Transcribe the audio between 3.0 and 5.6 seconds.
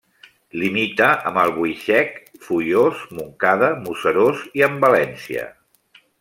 Montcada, Museros i amb València.